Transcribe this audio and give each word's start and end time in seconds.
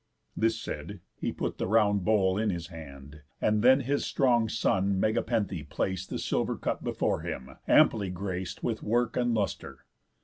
This 0.35 0.59
said, 0.59 0.99
he 1.15 1.31
put 1.31 1.59
the 1.59 1.67
round 1.67 2.03
bowl 2.03 2.35
in 2.35 2.49
his 2.49 2.69
hand, 2.69 3.21
And 3.39 3.61
then 3.61 3.81
his 3.81 4.03
strong 4.03 4.49
son 4.49 4.99
Megapenthe 4.99 5.69
plac'd 5.69 6.09
The 6.09 6.17
silver 6.17 6.57
cup 6.57 6.83
before 6.83 7.19
him, 7.21 7.51
amply 7.67 8.09
grac'd 8.09 8.63
With 8.63 8.81
work 8.81 9.15
and 9.15 9.35
lustre. 9.35 9.85